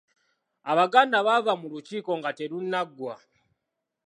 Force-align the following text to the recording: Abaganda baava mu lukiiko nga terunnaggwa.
Abaganda 0.71 1.17
baava 1.25 1.53
mu 1.61 1.67
lukiiko 1.73 2.11
nga 2.19 2.31
terunnaggwa. 2.37 3.15